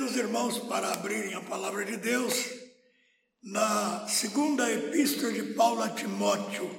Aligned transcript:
Convido 0.00 0.04
os 0.04 0.16
irmãos 0.16 0.58
para 0.60 0.92
abrirem 0.92 1.34
a 1.34 1.42
palavra 1.42 1.84
de 1.84 1.96
Deus 1.98 2.34
na 3.42 4.08
segunda 4.08 4.70
epístola 4.72 5.30
de 5.30 5.42
Paulo 5.52 5.82
a 5.82 5.90
Timóteo, 5.90 6.70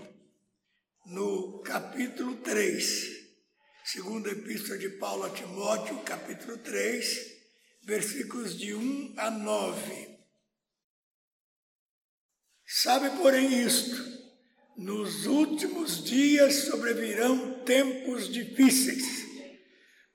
no 1.06 1.62
capítulo 1.62 2.38
3. 2.38 3.10
Segunda 3.86 4.32
epístola 4.32 4.80
de 4.80 4.90
Paulo 4.90 5.26
a 5.26 5.30
Timóteo, 5.30 6.00
capítulo 6.00 6.58
3, 6.58 7.32
versículos 7.84 8.58
de 8.58 8.74
1 8.74 9.14
a 9.18 9.30
9. 9.30 10.20
Sabe, 12.66 13.10
porém, 13.18 13.62
isto: 13.62 14.04
nos 14.78 15.28
últimos 15.28 16.04
dias 16.04 16.56
sobrevirão 16.66 17.64
tempos 17.66 18.30
difíceis 18.30 19.32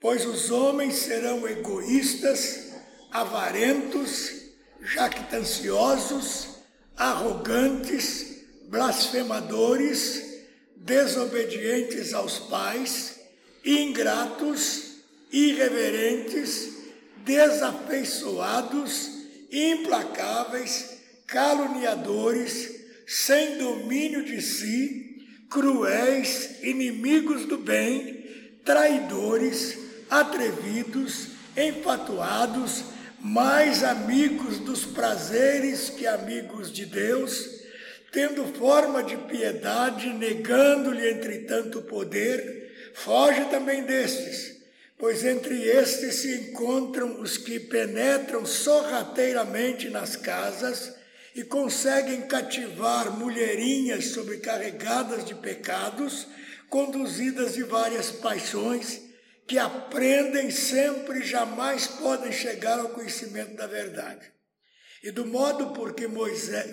pois 0.01 0.25
os 0.25 0.51
homens 0.51 0.95
serão 0.95 1.49
egoístas, 1.49 2.66
avarentos, 3.11 4.33
jactanciosos, 4.81 6.49
arrogantes, 6.97 8.45
blasfemadores, 8.69 10.23
desobedientes 10.77 12.15
aos 12.15 12.39
pais, 12.39 13.21
ingratos, 13.65 15.03
irreverentes, 15.33 16.75
desafeiçoados, 17.25 19.11
implacáveis, 19.51 20.99
caluniadores, 21.27 22.77
sem 23.07 23.59
domínio 23.59 24.25
de 24.25 24.41
si, 24.41 25.27
cruéis, 25.51 26.63
inimigos 26.63 27.47
do 27.47 27.59
bem, 27.59 28.25
traidores, 28.65 29.79
atrevidos, 30.09 31.29
enfatuados, 31.57 32.85
mais 33.27 33.83
amigos 33.83 34.61
dos 34.61 34.85
prazeres 34.85 35.91
que 35.91 36.07
amigos 36.07 36.73
de 36.73 36.87
Deus, 36.87 37.61
tendo 38.13 38.45
forma 38.57 39.03
de 39.03 39.17
piedade, 39.17 40.13
negando-lhe 40.13 41.11
entretanto 41.11 41.81
o 41.81 41.83
poder, 41.83 42.93
foge 42.95 43.45
também 43.47 43.83
destes, 43.83 44.59
pois 44.97 45.25
entre 45.25 45.61
estes 45.61 46.15
se 46.15 46.35
encontram 46.37 47.21
os 47.21 47.37
que 47.37 47.59
penetram 47.59 48.47
sorrateiramente 48.47 49.91
nas 49.91 50.15
casas 50.15 50.95
e 51.35 51.43
conseguem 51.43 52.23
cativar 52.29 53.11
mulherinhas 53.11 54.07
sobrecarregadas 54.07 55.25
de 55.25 55.35
pecados, 55.35 56.29
conduzidas 56.71 57.55
de 57.55 57.65
várias 57.65 58.09
paixões, 58.13 59.06
que 59.47 59.59
aprendem 59.59 60.51
sempre 60.51 61.23
jamais 61.25 61.87
podem 61.87 62.33
chegar 62.33 62.81
ao 62.81 62.89
conhecimento 62.89 63.55
da 63.55 63.67
verdade. 63.67 64.33
E 65.03 65.11
do 65.11 65.25
modo 65.25 65.73
porque 65.73 66.09
Moisés, 66.09 66.67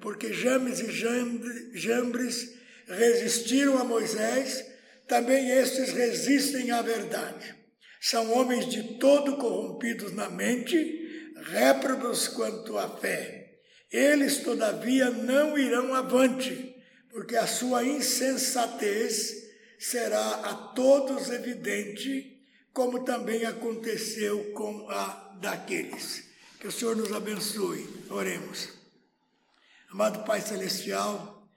porque 0.00 0.32
James 0.32 0.78
e 0.80 0.92
Jambres 0.92 2.54
resistiram 2.86 3.78
a 3.78 3.84
Moisés, 3.84 4.64
também 5.08 5.50
estes 5.50 5.92
resistem 5.92 6.70
à 6.70 6.82
verdade. 6.82 7.54
São 8.00 8.32
homens 8.32 8.68
de 8.68 8.98
todo 8.98 9.36
corrompidos 9.36 10.12
na 10.12 10.30
mente, 10.30 11.32
réprobos 11.36 12.28
quanto 12.28 12.78
à 12.78 12.96
fé. 12.96 13.58
Eles, 13.90 14.38
todavia, 14.38 15.10
não 15.10 15.58
irão 15.58 15.92
avante, 15.94 16.76
porque 17.10 17.34
a 17.34 17.46
sua 17.46 17.84
insensatez 17.84 19.49
será 19.80 20.50
a 20.50 20.54
todos 20.54 21.30
evidente, 21.30 22.38
como 22.70 23.02
também 23.02 23.46
aconteceu 23.46 24.52
com 24.52 24.86
a 24.90 25.38
daqueles. 25.40 26.28
Que 26.60 26.68
o 26.68 26.72
Senhor 26.72 26.94
nos 26.94 27.10
abençoe. 27.10 27.88
Oremos. 28.10 28.68
Amado 29.90 30.22
Pai 30.26 30.42
Celestial, 30.42 31.48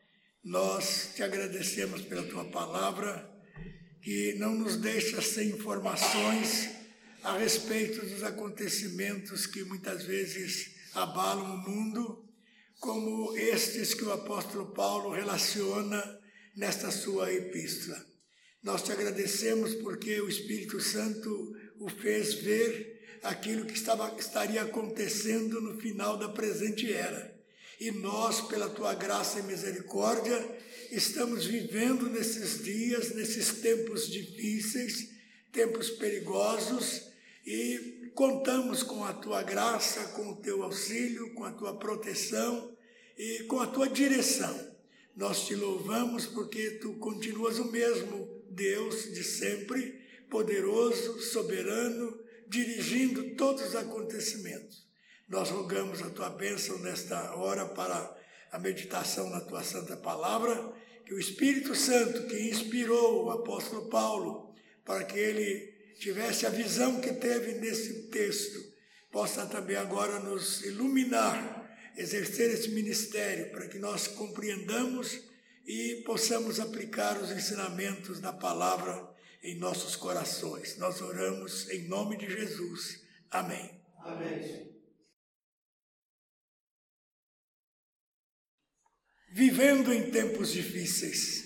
nós 0.41 1.11
te 1.13 1.21
agradecemos 1.21 2.01
pela 2.03 2.23
tua 2.23 2.45
palavra, 2.45 3.29
que 4.01 4.35
não 4.35 4.55
nos 4.55 4.77
deixa 4.77 5.21
sem 5.21 5.49
informações 5.49 6.69
a 7.23 7.37
respeito 7.37 8.05
dos 8.05 8.23
acontecimentos 8.23 9.45
que 9.45 9.65
muitas 9.65 10.03
vezes 10.05 10.75
abalam 10.93 11.55
o 11.55 11.69
mundo, 11.69 12.25
como 12.79 13.35
estes 13.35 13.93
que 13.93 14.05
o 14.05 14.13
apóstolo 14.13 14.67
Paulo 14.67 15.11
relaciona 15.11 16.19
nesta 16.55 16.89
sua 16.89 17.31
epístola. 17.31 18.12
Nós 18.63 18.81
te 18.81 18.93
agradecemos 18.93 19.75
porque 19.75 20.21
o 20.21 20.29
Espírito 20.29 20.79
Santo 20.79 21.53
o 21.77 21.89
fez 21.89 22.35
ver 22.35 23.19
aquilo 23.21 23.65
que 23.65 23.73
estava, 23.73 24.15
estaria 24.17 24.61
acontecendo 24.61 25.59
no 25.59 25.77
final 25.81 26.15
da 26.15 26.29
presente 26.29 26.91
era. 26.91 27.37
E 27.77 27.91
nós, 27.91 28.39
pela 28.39 28.69
tua 28.69 28.93
graça 28.93 29.39
e 29.39 29.43
misericórdia, 29.43 30.39
estamos 30.89 31.45
vivendo 31.45 32.09
nesses 32.09 32.63
dias, 32.63 33.13
nesses 33.13 33.59
tempos 33.59 34.09
difíceis, 34.09 35.09
tempos 35.51 35.89
perigosos, 35.89 37.09
e 37.45 38.11
contamos 38.15 38.81
com 38.81 39.03
a 39.03 39.11
tua 39.11 39.43
graça, 39.43 40.05
com 40.13 40.29
o 40.29 40.35
teu 40.37 40.63
auxílio, 40.63 41.33
com 41.33 41.43
a 41.43 41.51
tua 41.51 41.77
proteção 41.77 42.71
e 43.17 43.43
com 43.43 43.59
a 43.59 43.67
tua 43.67 43.89
direção. 43.89 44.71
Nós 45.13 45.45
te 45.45 45.53
louvamos 45.53 46.25
porque 46.25 46.71
tu 46.81 46.93
continuas 46.93 47.59
o 47.59 47.69
mesmo 47.69 48.32
Deus 48.53 49.13
de 49.13 49.23
sempre, 49.23 50.01
poderoso, 50.29 51.19
soberano, 51.19 52.19
dirigindo 52.47 53.35
todos 53.35 53.69
os 53.69 53.75
acontecimentos. 53.75 54.87
Nós 55.27 55.49
rogamos 55.49 56.01
a 56.01 56.09
tua 56.09 56.29
bênção 56.29 56.77
nesta 56.79 57.35
hora 57.35 57.65
para 57.65 58.17
a 58.51 58.59
meditação 58.59 59.29
na 59.29 59.41
tua 59.41 59.63
santa 59.63 59.97
palavra, 59.97 60.73
que 61.05 61.13
o 61.13 61.19
Espírito 61.19 61.75
Santo 61.75 62.27
que 62.27 62.49
inspirou 62.49 63.25
o 63.25 63.31
apóstolo 63.31 63.89
Paulo 63.89 64.53
para 64.85 65.03
que 65.03 65.17
ele 65.17 65.73
tivesse 65.99 66.45
a 66.45 66.49
visão 66.49 66.99
que 67.01 67.13
teve 67.13 67.53
nesse 67.59 68.09
texto, 68.09 68.73
possa 69.11 69.45
também 69.45 69.75
agora 69.75 70.19
nos 70.19 70.63
iluminar, 70.65 71.77
exercer 71.97 72.51
esse 72.51 72.69
ministério 72.69 73.51
para 73.51 73.67
que 73.67 73.79
nós 73.79 74.07
compreendamos 74.07 75.21
e 75.65 76.03
possamos 76.05 76.59
aplicar 76.59 77.17
os 77.21 77.31
ensinamentos 77.31 78.19
da 78.19 78.33
palavra 78.33 79.13
em 79.41 79.57
nossos 79.57 79.95
corações. 79.95 80.77
Nós 80.77 81.01
oramos 81.01 81.69
em 81.69 81.87
nome 81.87 82.17
de 82.17 82.29
Jesus. 82.29 83.01
Amém. 83.29 83.81
Amém. 83.99 84.73
Vivendo 89.31 89.91
em 89.91 90.11
tempos 90.11 90.51
difíceis. 90.51 91.43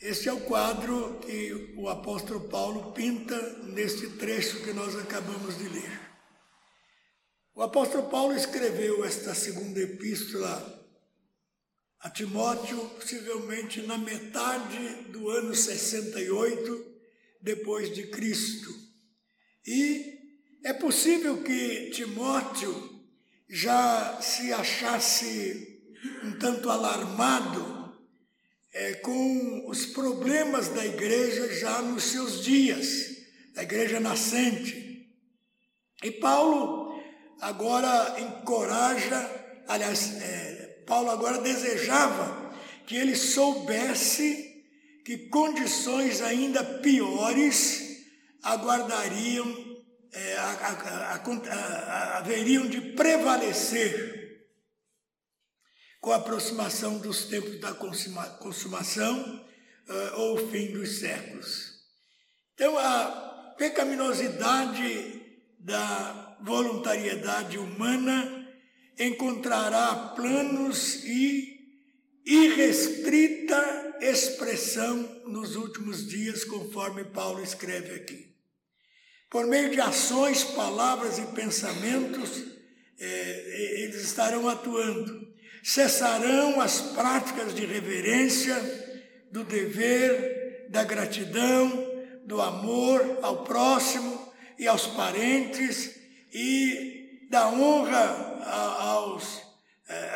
Este 0.00 0.28
é 0.28 0.32
o 0.32 0.40
quadro 0.40 1.18
que 1.20 1.74
o 1.76 1.88
apóstolo 1.88 2.48
Paulo 2.48 2.92
pinta 2.92 3.36
neste 3.64 4.08
trecho 4.10 4.62
que 4.62 4.72
nós 4.72 4.96
acabamos 4.96 5.58
de 5.58 5.68
ler. 5.68 6.00
O 7.54 7.62
apóstolo 7.62 8.08
Paulo 8.08 8.34
escreveu 8.34 9.04
esta 9.04 9.34
segunda 9.34 9.80
epístola 9.80 10.77
a 12.00 12.10
Timóteo, 12.10 12.78
possivelmente 12.90 13.82
na 13.82 13.98
metade 13.98 14.78
do 15.10 15.28
ano 15.30 15.54
68 15.54 16.86
depois 17.42 17.92
de 17.94 18.06
Cristo. 18.06 18.72
E 19.66 20.18
é 20.64 20.72
possível 20.72 21.42
que 21.42 21.90
Timóteo 21.90 23.02
já 23.48 24.20
se 24.20 24.52
achasse 24.52 25.82
um 26.22 26.38
tanto 26.38 26.70
alarmado 26.70 27.98
é, 28.72 28.94
com 28.94 29.68
os 29.68 29.86
problemas 29.86 30.68
da 30.68 30.86
igreja 30.86 31.52
já 31.54 31.82
nos 31.82 32.04
seus 32.04 32.44
dias, 32.44 33.16
da 33.54 33.62
igreja 33.62 33.98
nascente. 33.98 35.10
E 36.02 36.10
Paulo 36.12 37.00
agora 37.40 38.20
encoraja, 38.20 39.64
aliás, 39.66 40.20
é, 40.22 40.47
Paulo 40.88 41.10
agora 41.10 41.42
desejava 41.42 42.50
que 42.86 42.96
ele 42.96 43.14
soubesse 43.14 44.64
que 45.04 45.28
condições 45.28 46.22
ainda 46.22 46.64
piores 46.64 48.06
aguardariam, 48.42 49.46
é, 50.12 50.36
haveriam 52.14 52.66
de 52.66 52.80
prevalecer 52.92 54.18
com 56.00 56.12
a 56.12 56.16
aproximação 56.16 56.98
dos 56.98 57.24
tempos 57.24 57.60
da 57.60 57.74
consumação 57.74 59.46
uh, 59.88 60.20
ou 60.20 60.50
fim 60.50 60.72
dos 60.72 61.00
séculos. 61.00 61.74
Então, 62.54 62.78
a 62.78 63.54
pecaminosidade 63.58 65.22
da 65.58 66.38
voluntariedade 66.40 67.58
humana 67.58 68.47
encontrará 68.98 70.12
planos 70.16 71.04
e 71.04 71.58
irrestrita 72.26 73.96
expressão 74.00 75.22
nos 75.26 75.56
últimos 75.56 76.06
dias, 76.06 76.44
conforme 76.44 77.04
Paulo 77.04 77.42
escreve 77.42 77.94
aqui. 77.94 78.28
por 79.30 79.46
meio 79.46 79.70
de 79.70 79.78
ações, 79.78 80.42
palavras 80.42 81.18
e 81.18 81.22
pensamentos, 81.34 82.44
é, 82.98 83.82
eles 83.82 84.02
estarão 84.02 84.48
atuando. 84.48 85.28
Cessarão 85.62 86.60
as 86.62 86.80
práticas 86.80 87.54
de 87.54 87.66
reverência, 87.66 88.56
do 89.30 89.44
dever, 89.44 90.66
da 90.70 90.82
gratidão, 90.82 91.70
do 92.24 92.40
amor 92.40 93.18
ao 93.20 93.44
próximo 93.44 94.32
e 94.58 94.66
aos 94.66 94.86
parentes 94.86 95.94
e 96.32 96.97
da 97.28 97.48
honra 97.48 98.44
aos, 98.44 99.42
é, 99.88 100.14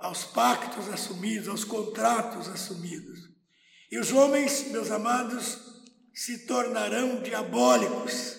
aos 0.00 0.24
pactos 0.24 0.88
assumidos, 0.88 1.48
aos 1.48 1.64
contratos 1.64 2.48
assumidos. 2.48 3.28
E 3.90 3.98
os 3.98 4.12
homens, 4.12 4.68
meus 4.70 4.90
amados, 4.90 5.58
se 6.14 6.46
tornarão 6.46 7.22
diabólicos. 7.22 8.38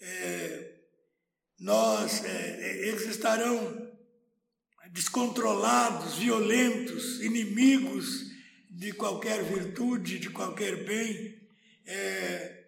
É, 0.00 0.72
nós, 1.58 2.24
é, 2.24 2.88
eles 2.88 3.06
estarão 3.06 3.90
descontrolados, 4.90 6.16
violentos, 6.16 7.20
inimigos 7.22 8.30
de 8.70 8.92
qualquer 8.92 9.42
virtude, 9.42 10.18
de 10.18 10.30
qualquer 10.30 10.84
bem, 10.84 11.40
é, 11.86 12.64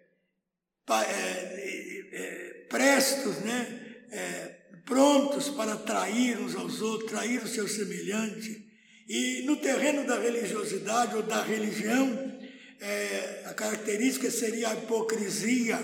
é, 0.89 2.09
é, 2.11 2.65
prestos, 2.69 3.39
né? 3.39 3.84
É, 4.15 4.55
prontos 4.85 5.49
para 5.49 5.75
trair 5.75 6.39
uns 6.39 6.55
aos 6.55 6.81
outros, 6.81 7.11
trair 7.11 7.43
o 7.43 7.47
seu 7.47 7.67
semelhante. 7.67 8.65
E 9.09 9.43
no 9.45 9.57
terreno 9.57 10.07
da 10.07 10.17
religiosidade 10.17 11.15
ou 11.15 11.23
da 11.23 11.43
religião, 11.43 12.33
é, 12.79 13.43
a 13.45 13.53
característica 13.53 14.31
seria 14.31 14.69
a 14.69 14.73
hipocrisia, 14.73 15.77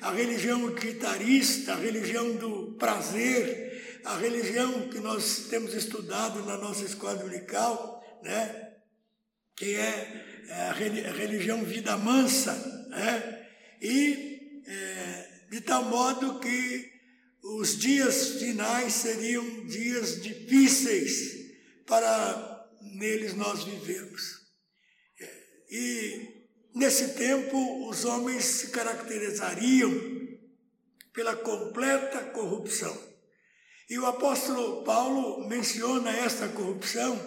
a 0.00 0.10
religião 0.10 0.64
utilitarista, 0.64 1.74
a 1.74 1.76
religião 1.76 2.34
do 2.36 2.76
prazer, 2.78 4.00
a 4.04 4.16
religião 4.16 4.88
que 4.88 4.98
nós 4.98 5.46
temos 5.48 5.72
estudado 5.74 6.44
na 6.44 6.56
nossa 6.56 6.84
escola 6.84 7.16
dominical, 7.16 8.02
né? 8.24 8.72
que 9.54 9.74
é, 9.74 10.46
é 10.48 10.54
a 10.62 10.72
religião 10.72 11.62
vida 11.62 11.96
mansa, 11.96 12.54
né? 12.88 13.46
e 13.80 14.62
é, 14.66 15.28
de 15.50 15.60
tal 15.60 15.84
modo 15.84 16.40
que 16.40 16.97
os 17.42 17.78
dias 17.78 18.40
finais 18.40 18.92
seriam 18.92 19.66
dias 19.66 20.20
difíceis 20.20 21.48
para 21.86 22.68
neles 22.80 23.34
nós 23.34 23.64
vivemos. 23.64 24.38
E 25.70 26.46
nesse 26.74 27.14
tempo 27.14 27.88
os 27.88 28.04
homens 28.04 28.44
se 28.44 28.68
caracterizariam 28.68 29.90
pela 31.12 31.36
completa 31.36 32.20
corrupção. 32.30 32.96
E 33.90 33.98
o 33.98 34.06
apóstolo 34.06 34.84
Paulo 34.84 35.48
menciona 35.48 36.10
esta 36.10 36.48
corrupção 36.48 37.18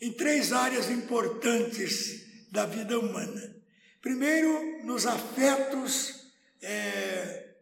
em 0.00 0.12
três 0.12 0.52
áreas 0.52 0.90
importantes 0.90 2.48
da 2.50 2.64
vida 2.64 2.98
humana. 2.98 3.56
Primeiro, 4.00 4.84
nos 4.84 5.06
afetos 5.06 6.32
é, 6.62 7.54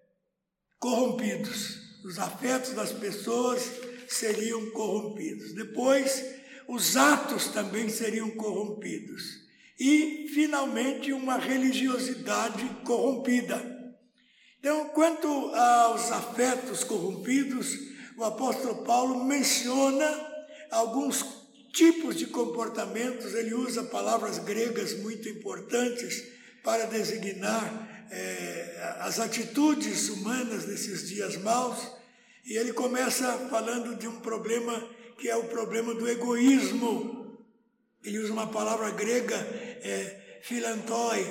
corrompidos. 0.78 1.86
Os 2.06 2.20
afetos 2.20 2.73
das 2.73 2.93
pessoas 2.93 3.69
seriam 4.06 4.70
corrompidos. 4.70 5.53
Depois, 5.53 6.25
os 6.69 6.97
atos 6.97 7.49
também 7.49 7.88
seriam 7.88 8.31
corrompidos. 8.31 9.25
E, 9.76 10.31
finalmente, 10.32 11.12
uma 11.12 11.37
religiosidade 11.37 12.64
corrompida. 12.85 13.61
Então, 14.61 14.88
quanto 14.91 15.26
aos 15.53 16.12
afetos 16.12 16.85
corrompidos, 16.85 17.76
o 18.17 18.23
apóstolo 18.23 18.85
Paulo 18.85 19.25
menciona 19.25 20.09
alguns 20.70 21.25
tipos 21.73 22.14
de 22.14 22.26
comportamentos, 22.26 23.35
ele 23.35 23.52
usa 23.52 23.82
palavras 23.82 24.38
gregas 24.38 24.94
muito 25.00 25.29
importantes 25.29 26.23
para 26.62 26.87
designar 26.87 28.06
é, 28.11 28.97
as 29.00 29.19
atitudes 29.19 30.09
humanas 30.09 30.67
nesses 30.67 31.09
dias 31.09 31.37
maus, 31.37 31.95
e 32.46 32.56
ele 32.56 32.72
começa 32.72 33.48
falando 33.50 33.96
de 33.96 34.06
um 34.06 34.20
problema 34.20 34.88
que 35.19 35.28
é 35.28 35.37
o 35.37 35.44
problema 35.44 35.93
do 35.94 36.08
egoísmo. 36.08 37.44
Ele 38.04 38.19
usa 38.20 38.32
uma 38.32 38.46
palavra 38.46 38.90
grega, 38.90 39.34
é, 39.37 40.38
filantoi, 40.43 41.25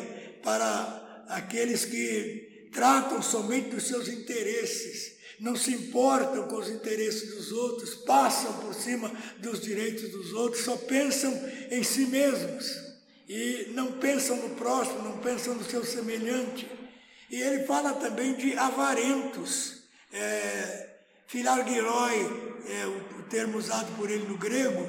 para 0.44 1.25
aqueles 1.29 1.85
que 1.85 2.69
tratam 2.73 3.21
somente 3.21 3.69
dos 3.69 3.88
seus 3.88 4.09
interesses, 4.09 5.15
não 5.39 5.56
se 5.56 5.73
importam 5.73 6.47
com 6.47 6.57
os 6.57 6.69
interesses 6.69 7.33
dos 7.33 7.51
outros, 7.51 7.95
passam 7.95 8.53
por 8.59 8.73
cima 8.73 9.09
dos 9.39 9.61
direitos 9.61 10.09
dos 10.09 10.33
outros, 10.33 10.63
só 10.63 10.75
pensam 10.75 11.33
em 11.71 11.81
si 11.83 12.07
mesmos 12.07 12.85
e 13.27 13.71
não 13.73 13.94
pensam 13.94 14.35
no 14.38 14.56
próximo, 14.56 15.01
não 15.01 15.18
pensam 15.19 15.56
no 15.56 15.63
seu 15.63 15.83
semelhante. 15.85 16.69
E 17.31 17.41
ele 17.41 17.63
fala 17.63 17.94
também 17.94 18.33
de 18.35 18.57
avarentos. 18.57 19.83
É, 20.11 20.84
filargiroi 21.27 22.56
é 22.68 22.86
o, 22.88 23.16
termo 23.30 23.57
usado 23.57 23.92
por 23.98 24.10
ele 24.10 24.27
no 24.27 24.38
grego, 24.38 24.88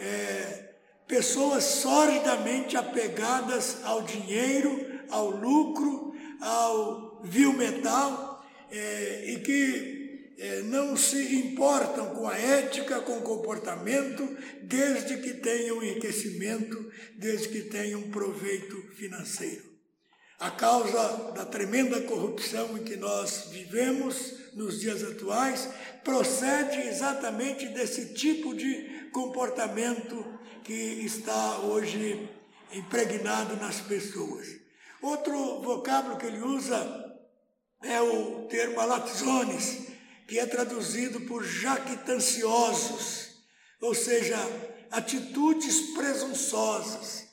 é, 0.00 0.74
pessoas 1.06 1.62
solidamente 1.64 2.76
apegadas 2.76 3.78
ao 3.84 4.02
dinheiro, 4.02 4.84
ao 5.08 5.30
lucro, 5.30 6.12
ao 6.40 7.20
vil 7.22 7.52
metal, 7.52 8.44
é, 8.70 9.24
e 9.30 9.40
que 9.40 10.34
é, 10.38 10.62
não 10.62 10.96
se 10.96 11.36
importam 11.36 12.14
com 12.14 12.28
a 12.28 12.36
ética, 12.36 13.00
com 13.00 13.18
o 13.18 13.22
comportamento, 13.22 14.36
desde 14.62 15.18
que 15.18 15.34
tenham 15.34 15.82
enriquecimento, 15.82 16.90
desde 17.16 17.48
que 17.48 17.62
tenham 17.62 18.02
proveito 18.10 18.76
financeiro. 18.96 19.64
A 20.38 20.50
causa 20.50 21.32
da 21.32 21.46
tremenda 21.46 22.02
corrupção 22.02 22.76
em 22.76 22.84
que 22.84 22.96
nós 22.96 23.48
vivemos 23.50 24.45
nos 24.56 24.80
dias 24.80 25.02
atuais 25.02 25.68
procede 26.02 26.88
exatamente 26.88 27.68
desse 27.68 28.14
tipo 28.14 28.54
de 28.54 29.10
comportamento 29.12 30.24
que 30.64 30.72
está 30.72 31.58
hoje 31.58 32.28
impregnado 32.72 33.54
nas 33.56 33.80
pessoas. 33.80 34.48
Outro 35.02 35.60
vocábulo 35.60 36.16
que 36.16 36.26
ele 36.26 36.40
usa 36.40 37.04
é 37.82 38.00
o 38.00 38.46
termo 38.48 38.80
alatzones, 38.80 39.88
que 40.26 40.38
é 40.38 40.46
traduzido 40.46 41.20
por 41.20 41.44
jactanciosos, 41.44 43.36
ou 43.80 43.94
seja, 43.94 44.38
atitudes 44.90 45.94
presunçosas, 45.94 47.26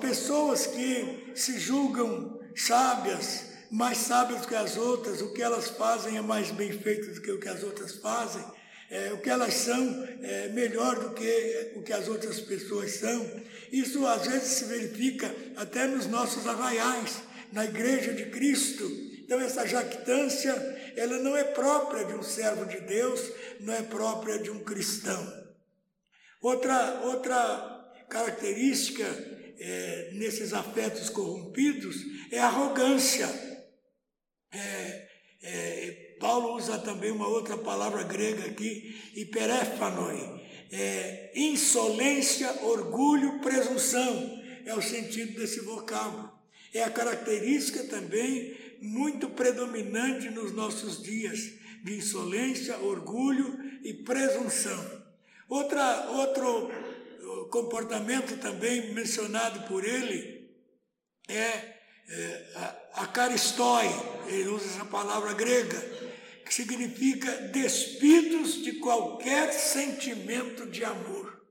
pessoas 0.00 0.66
que 0.66 1.32
se 1.34 1.58
julgam 1.58 2.38
sábias, 2.54 3.53
mais 3.74 3.98
sábias 3.98 4.46
que 4.46 4.54
as 4.54 4.76
outras, 4.76 5.20
o 5.20 5.32
que 5.32 5.42
elas 5.42 5.68
fazem 5.70 6.16
é 6.16 6.20
mais 6.20 6.52
bem 6.52 6.70
feito 6.70 7.12
do 7.12 7.20
que 7.20 7.32
o 7.32 7.40
que 7.40 7.48
as 7.48 7.64
outras 7.64 7.96
fazem, 7.96 8.44
é, 8.88 9.12
o 9.12 9.18
que 9.18 9.28
elas 9.28 9.52
são 9.52 10.08
é 10.22 10.48
melhor 10.50 10.94
do 11.00 11.10
que 11.10 11.72
o 11.74 11.82
que 11.82 11.92
as 11.92 12.06
outras 12.06 12.38
pessoas 12.38 12.92
são. 12.92 13.28
Isso 13.72 14.06
às 14.06 14.28
vezes 14.28 14.48
se 14.48 14.64
verifica 14.66 15.34
até 15.56 15.88
nos 15.88 16.06
nossos 16.06 16.46
arraiais, 16.46 17.20
na 17.52 17.64
igreja 17.64 18.14
de 18.14 18.26
Cristo, 18.26 18.84
então 19.24 19.40
essa 19.40 19.66
jactância, 19.66 20.52
ela 20.96 21.18
não 21.18 21.36
é 21.36 21.42
própria 21.42 22.04
de 22.04 22.14
um 22.14 22.22
servo 22.22 22.66
de 22.66 22.80
Deus, 22.82 23.20
não 23.58 23.74
é 23.74 23.82
própria 23.82 24.38
de 24.38 24.50
um 24.50 24.60
cristão. 24.60 25.44
Outra, 26.40 27.00
outra 27.02 28.04
característica 28.08 29.04
é, 29.58 30.10
nesses 30.12 30.52
afetos 30.52 31.10
corrompidos 31.10 31.96
é 32.30 32.38
arrogância. 32.38 33.53
É, 34.54 35.08
é, 35.42 36.16
Paulo 36.18 36.54
usa 36.56 36.78
também 36.78 37.10
uma 37.10 37.28
outra 37.28 37.56
palavra 37.58 38.02
grega 38.02 38.46
aqui, 38.46 38.98
hiperéfanoi, 39.14 40.40
é, 40.72 41.32
insolência, 41.34 42.50
orgulho, 42.62 43.40
presunção, 43.40 44.42
é 44.64 44.74
o 44.74 44.80
sentido 44.80 45.38
desse 45.38 45.60
vocábulo. 45.60 46.32
É 46.72 46.82
a 46.82 46.90
característica 46.90 47.84
também 47.84 48.56
muito 48.80 49.28
predominante 49.30 50.30
nos 50.30 50.52
nossos 50.52 51.02
dias, 51.02 51.52
de 51.82 51.96
insolência, 51.96 52.78
orgulho 52.78 53.58
e 53.82 53.92
presunção. 53.92 55.04
Outra, 55.48 56.10
outro 56.10 56.68
uh, 56.68 57.48
comportamento 57.50 58.38
também 58.38 58.94
mencionado 58.94 59.68
por 59.68 59.84
ele 59.84 60.50
é, 61.28 61.73
é 62.08 62.46
a, 62.54 63.02
a 63.02 64.28
ele 64.28 64.48
usa 64.48 64.66
essa 64.66 64.84
palavra 64.84 65.32
grega, 65.32 65.80
que 66.44 66.52
significa 66.52 67.30
despidos 67.48 68.62
de 68.62 68.72
qualquer 68.74 69.52
sentimento 69.52 70.66
de 70.66 70.84
amor. 70.84 71.42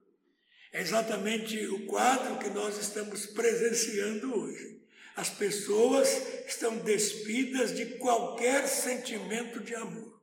É 0.71 0.81
exatamente 0.81 1.57
o 1.67 1.85
quadro 1.85 2.37
que 2.37 2.49
nós 2.49 2.77
estamos 2.79 3.25
presenciando 3.27 4.39
hoje. 4.39 4.81
As 5.15 5.29
pessoas 5.29 6.09
estão 6.47 6.77
despidas 6.77 7.75
de 7.75 7.85
qualquer 7.97 8.67
sentimento 8.67 9.59
de 9.59 9.75
amor. 9.75 10.19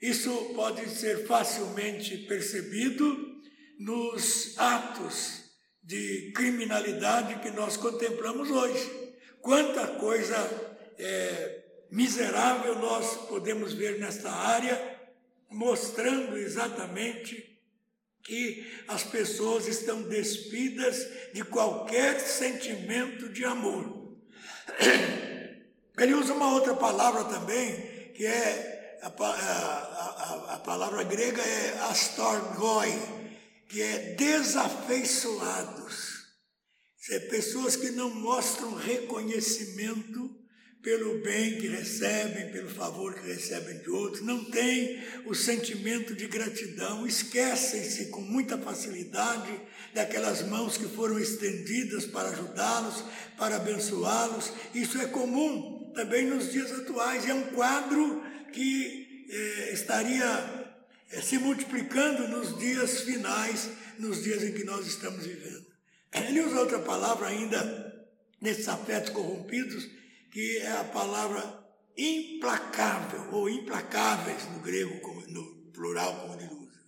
Isso 0.00 0.52
pode 0.56 0.90
ser 0.90 1.26
facilmente 1.26 2.16
percebido 2.18 3.40
nos 3.78 4.58
atos 4.58 5.44
de 5.82 6.32
criminalidade 6.34 7.40
que 7.40 7.50
nós 7.50 7.76
contemplamos 7.76 8.50
hoje. 8.50 9.01
Quanta 9.42 9.86
coisa 9.98 10.36
é, 10.96 11.64
miserável 11.90 12.76
nós 12.76 13.26
podemos 13.26 13.72
ver 13.74 13.98
nesta 13.98 14.30
área, 14.30 15.00
mostrando 15.50 16.38
exatamente 16.38 17.60
que 18.22 18.64
as 18.86 19.02
pessoas 19.02 19.66
estão 19.66 20.02
despidas 20.02 21.08
de 21.34 21.42
qualquer 21.42 22.20
sentimento 22.20 23.28
de 23.30 23.44
amor. 23.44 24.16
Ele 25.98 26.14
usa 26.14 26.32
uma 26.34 26.54
outra 26.54 26.74
palavra 26.74 27.24
também, 27.24 28.12
que 28.14 28.24
é 28.24 28.98
a, 29.02 29.08
a, 29.08 29.26
a, 29.26 30.54
a 30.54 30.58
palavra 30.60 31.02
grega 31.02 31.42
é 31.42 31.80
astorgoi, 31.90 32.92
que 33.68 33.82
é 33.82 34.14
desafeiçoados. 34.14 36.11
É 37.10 37.18
pessoas 37.18 37.74
que 37.74 37.90
não 37.90 38.14
mostram 38.14 38.74
reconhecimento 38.74 40.30
pelo 40.80 41.20
bem 41.20 41.58
que 41.58 41.68
recebem, 41.68 42.50
pelo 42.50 42.68
favor 42.68 43.14
que 43.14 43.26
recebem 43.26 43.78
de 43.78 43.90
outros, 43.90 44.22
não 44.22 44.44
têm 44.44 45.02
o 45.26 45.34
sentimento 45.34 46.14
de 46.14 46.26
gratidão, 46.26 47.06
esquecem-se 47.06 48.06
com 48.06 48.20
muita 48.20 48.58
facilidade 48.58 49.60
daquelas 49.94 50.42
mãos 50.42 50.76
que 50.76 50.88
foram 50.88 51.18
estendidas 51.18 52.04
para 52.06 52.30
ajudá-los, 52.30 53.04
para 53.36 53.56
abençoá-los. 53.56 54.52
Isso 54.74 55.00
é 55.00 55.06
comum 55.06 55.92
também 55.94 56.26
nos 56.26 56.50
dias 56.50 56.72
atuais, 56.72 57.28
é 57.28 57.34
um 57.34 57.50
quadro 57.50 58.22
que 58.52 59.26
eh, 59.28 59.72
estaria 59.72 60.76
eh, 61.10 61.20
se 61.20 61.38
multiplicando 61.38 62.28
nos 62.28 62.58
dias 62.58 63.00
finais, 63.02 63.70
nos 63.98 64.22
dias 64.22 64.42
em 64.42 64.52
que 64.52 64.64
nós 64.64 64.86
estamos 64.86 65.26
vivendo. 65.26 65.71
Ele 66.12 66.40
usa 66.40 66.60
outra 66.60 66.78
palavra 66.80 67.28
ainda 67.28 68.08
nesses 68.40 68.68
afetos 68.68 69.10
corrompidos, 69.10 69.88
que 70.30 70.58
é 70.58 70.72
a 70.72 70.84
palavra 70.84 71.62
implacável, 71.96 73.32
ou 73.32 73.48
implacáveis 73.48 74.44
no 74.50 74.60
grego, 74.60 75.24
no 75.28 75.72
plural, 75.72 76.20
como 76.20 76.34
ele 76.34 76.52
usa. 76.52 76.80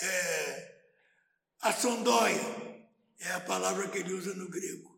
É, 0.00 0.74
assondóia 1.62 2.84
é 3.20 3.30
a 3.32 3.40
palavra 3.40 3.88
que 3.88 3.98
ele 3.98 4.12
usa 4.12 4.34
no 4.34 4.48
grego. 4.48 4.94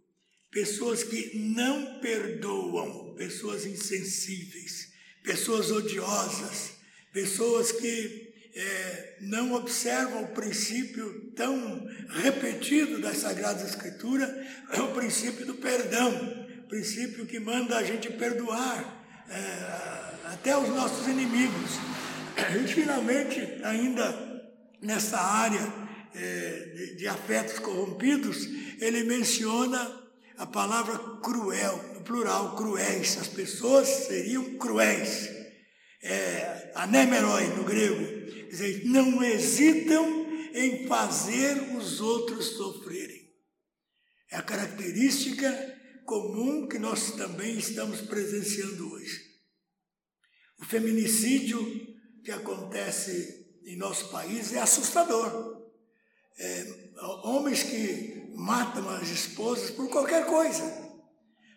Pessoas 0.51 1.05
que 1.05 1.39
não 1.39 2.01
perdoam, 2.01 3.15
pessoas 3.15 3.67
insensíveis, 3.67 4.93
pessoas 5.23 5.71
odiosas, 5.71 6.73
pessoas 7.13 7.73
que 7.73 8.25
é, 8.57 9.17
não 9.21 9.53
observam 9.55 10.23
o 10.23 10.29
princípio 10.29 11.33
tão 11.37 11.87
repetido 12.09 13.01
das 13.01 13.19
Sagradas 13.19 13.69
Escrituras, 13.69 14.29
é 14.73 14.81
o 14.81 14.93
princípio 14.93 15.47
do 15.47 15.55
perdão 15.55 16.47
princípio 16.69 17.27
que 17.27 17.39
manda 17.39 17.77
a 17.77 17.83
gente 17.83 18.11
perdoar 18.13 19.05
é, 19.29 20.33
até 20.33 20.57
os 20.57 20.69
nossos 20.69 21.07
inimigos. 21.07 21.73
E 22.65 22.69
finalmente, 22.69 23.41
ainda 23.63 24.43
nessa 24.81 25.19
área 25.19 25.73
é, 26.15 26.73
de, 26.75 26.97
de 26.97 27.09
afetos 27.09 27.59
corrompidos, 27.59 28.47
ele 28.81 29.05
menciona 29.05 30.05
a 30.37 30.47
palavra 30.47 30.99
cruel, 31.23 31.93
no 31.95 32.01
plural, 32.03 32.57
cruéis. 32.57 33.17
As 33.19 33.29
pessoas 33.29 33.89
seriam 33.89 34.57
cruéis. 34.59 35.31
É, 36.03 36.73
anemeroi 36.75 37.47
no 37.57 37.65
grego. 37.65 38.15
Dizer, 38.49 38.85
não 38.87 39.23
hesitam 39.23 40.26
em 40.55 40.87
fazer 40.87 41.76
os 41.76 42.00
outros 42.00 42.57
sofrerem. 42.57 43.26
É 44.31 44.37
a 44.37 44.43
característica 44.43 45.50
comum 46.05 46.67
que 46.67 46.79
nós 46.79 47.12
também 47.12 47.59
estamos 47.59 48.00
presenciando 48.00 48.93
hoje. 48.93 49.21
O 50.59 50.65
feminicídio 50.65 51.61
que 52.25 52.31
acontece 52.31 53.47
em 53.67 53.76
nosso 53.76 54.09
país 54.09 54.53
é 54.53 54.61
assustador. 54.61 55.65
É, 56.38 56.93
homens 57.25 57.62
que 57.62 58.31
matam 58.35 58.88
as 58.91 59.09
esposas 59.09 59.71
por 59.71 59.88
qualquer 59.88 60.26
coisa, 60.26 60.65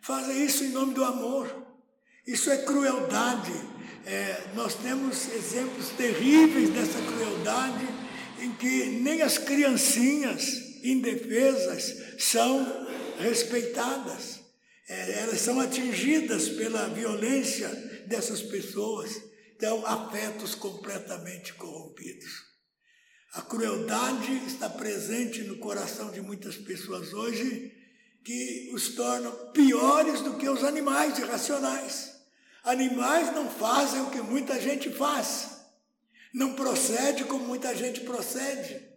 fazem 0.01 0.45
isso 0.45 0.63
em 0.63 0.69
nome 0.69 0.93
do 0.93 1.03
amor. 1.03 1.67
Isso 2.25 2.49
é 2.49 2.63
crueldade. 2.63 3.51
É, 4.05 4.43
nós 4.55 4.75
temos 4.75 5.27
exemplos 5.27 5.89
terríveis 5.89 6.69
dessa 6.69 6.99
crueldade 7.01 7.87
em 8.39 8.51
que 8.53 8.85
nem 9.01 9.21
as 9.21 9.37
criancinhas 9.37 10.83
indefesas 10.83 11.95
são 12.17 12.87
respeitadas 13.19 14.39
é, 14.89 15.19
elas 15.19 15.39
são 15.39 15.59
atingidas 15.59 16.49
pela 16.49 16.87
violência 16.89 17.69
dessas 18.07 18.41
pessoas, 18.41 19.21
então 19.55 19.85
afetos 19.85 20.55
completamente 20.55 21.53
corrompidos. 21.53 22.49
A 23.33 23.43
crueldade 23.43 24.33
está 24.47 24.67
presente 24.67 25.43
no 25.43 25.59
coração 25.59 26.09
de 26.09 26.19
muitas 26.19 26.57
pessoas 26.57 27.13
hoje, 27.13 27.71
que 28.23 28.71
os 28.73 28.95
tornam 28.95 29.51
piores 29.51 30.21
do 30.21 30.37
que 30.37 30.49
os 30.49 30.63
animais 30.63 31.19
irracionais. 31.19 32.18
Animais 32.63 33.33
não 33.33 33.49
fazem 33.49 34.01
o 34.01 34.09
que 34.09 34.21
muita 34.21 34.59
gente 34.59 34.89
faz, 34.89 35.61
não 36.33 36.53
procede 36.53 37.23
como 37.23 37.45
muita 37.45 37.75
gente 37.75 38.01
procede. 38.01 38.87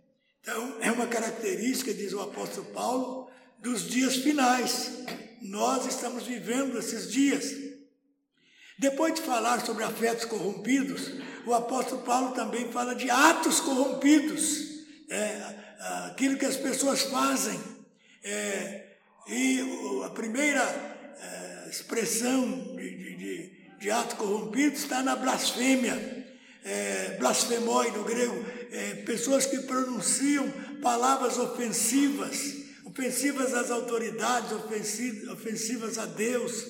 Então, 0.41 0.77
é 0.81 0.91
uma 0.91 1.07
característica, 1.07 1.95
diz 1.95 2.13
o 2.13 2.21
apóstolo 2.21 2.67
Paulo, 2.73 3.31
dos 3.59 3.89
dias 3.89 4.17
finais 4.17 5.03
nós 5.41 5.87
estamos 5.87 6.25
vivendo 6.25 6.79
esses 6.79 7.11
dias. 7.11 7.53
Depois 8.79 9.15
de 9.15 9.23
falar 9.23 9.65
sobre 9.65 9.85
afetos 9.85 10.25
corrompidos, 10.25 11.13
o 11.47 11.55
apóstolo 11.55 12.03
Paulo 12.03 12.33
também 12.33 12.71
fala 12.73 12.95
de 12.95 13.11
atos 13.11 13.61
corrompidos, 13.61 14.85
é, 15.11 15.55
aquilo 16.07 16.37
que 16.37 16.47
as 16.47 16.57
pessoas 16.57 17.03
fazem. 17.03 17.61
É, 18.25 18.87
e 19.29 19.61
a 20.05 20.11
primeira 20.11 20.92
expressão 21.73 22.77
de, 22.77 23.17
de, 23.17 23.51
de, 23.79 23.91
ato 23.91 24.17
corrompido 24.17 24.77
está 24.77 25.03
na 25.03 25.17
blasfêmia. 25.17 26.21
É, 26.65 27.17
blasfemoi 27.19 27.91
no 27.91 28.05
grego, 28.05 28.37
é, 28.71 28.95
pessoas 29.05 29.47
que 29.47 29.59
pronunciam 29.63 30.49
palavras 30.81 31.37
ofensivas. 31.39 32.63
Ofensivas 32.85 33.55
às 33.55 33.71
autoridades, 33.71 34.53
ofensivas 34.53 35.99
a 35.99 36.07
Deus, 36.07 36.67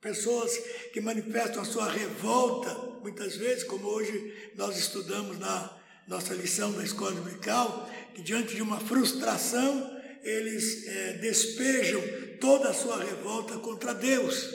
pessoas 0.00 0.56
que 0.92 1.00
manifestam 1.00 1.62
a 1.62 1.64
sua 1.64 1.88
revolta, 1.88 2.74
muitas 3.02 3.36
vezes, 3.36 3.62
como 3.62 3.86
hoje 3.86 4.52
nós 4.56 4.76
estudamos 4.76 5.38
na 5.38 5.78
nossa 6.08 6.34
lição 6.34 6.72
da 6.72 6.82
escola 6.82 7.12
dominical, 7.12 7.88
que 8.14 8.22
diante 8.22 8.54
de 8.54 8.62
uma 8.62 8.80
frustração, 8.80 9.93
eles 10.24 10.86
é, 10.86 11.12
despejam 11.18 12.02
toda 12.40 12.70
a 12.70 12.74
sua 12.74 13.02
revolta 13.02 13.58
contra 13.58 13.94
Deus 13.94 14.50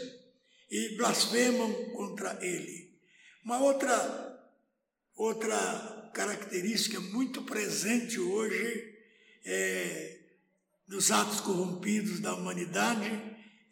e 0.69 0.97
blasfemam 0.97 1.73
contra 1.91 2.37
Ele. 2.41 2.99
Uma 3.43 3.59
outra, 3.59 4.51
outra 5.15 6.11
característica 6.13 6.99
muito 6.99 7.43
presente 7.43 8.19
hoje 8.19 8.95
é 9.45 10.19
atos 11.11 11.39
corrompidos 11.39 12.19
da 12.19 12.33
humanidade 12.33 13.09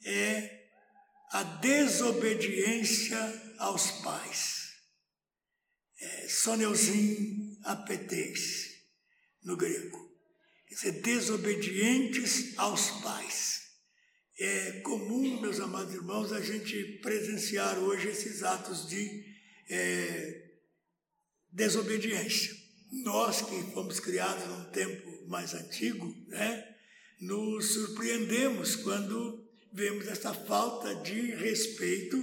é 0.05 0.67
a 1.31 1.43
desobediência 1.43 3.17
aos 3.57 3.91
pais. 4.01 4.67
É, 5.99 6.27
apeteis, 7.63 8.75
no 9.43 9.57
grego. 9.57 10.06
Quer 10.67 10.75
dizer, 10.75 10.91
desobedientes 11.01 12.57
aos 12.57 12.91
pais. 13.01 13.61
É 14.37 14.81
comum, 14.81 15.39
meus 15.39 15.59
amados 15.59 15.93
irmãos, 15.93 16.31
a 16.31 16.41
gente 16.41 16.99
presenciar 17.01 17.79
hoje 17.79 18.09
esses 18.09 18.43
atos 18.43 18.87
de 18.87 19.23
é, 19.69 20.51
desobediência. 21.51 22.53
Nós 22.91 23.41
que 23.41 23.71
fomos 23.71 23.99
criados 23.99 24.45
num 24.45 24.65
tempo 24.71 25.27
mais 25.27 25.53
antigo, 25.53 26.13
né? 26.27 26.75
nos 27.19 27.73
surpreendemos 27.73 28.75
quando 28.75 29.47
vemos 29.73 30.05
essa 30.07 30.33
falta 30.33 30.95
de 30.95 31.31
respeito, 31.31 32.21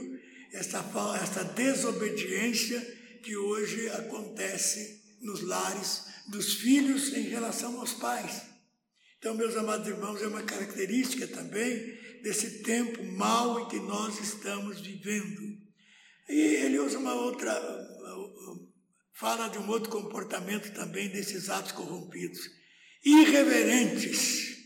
essa, 0.53 0.85
essa 1.21 1.45
desobediência 1.45 2.81
que 3.23 3.37
hoje 3.37 3.89
acontece 3.89 5.03
nos 5.21 5.41
lares 5.41 6.14
dos 6.29 6.55
filhos 6.55 7.13
em 7.13 7.23
relação 7.23 7.79
aos 7.81 7.95
pais. 7.95 8.43
Então, 9.19 9.35
meus 9.35 9.57
amados 9.57 9.89
irmãos, 9.89 10.21
é 10.21 10.27
uma 10.27 10.43
característica 10.43 11.27
também 11.27 11.99
desse 12.23 12.63
tempo 12.63 13.03
mau 13.03 13.61
em 13.61 13.69
que 13.69 13.81
nós 13.81 14.19
estamos 14.21 14.81
vivendo. 14.81 15.59
E 16.29 16.41
ele 16.41 16.79
usa 16.79 16.99
uma 16.99 17.15
outra, 17.15 17.53
fala 19.13 19.49
de 19.49 19.59
um 19.59 19.69
outro 19.69 19.91
comportamento 19.91 20.73
também 20.75 21.09
desses 21.09 21.49
atos 21.49 21.73
corrompidos. 21.73 22.41
Irreverentes. 23.05 24.59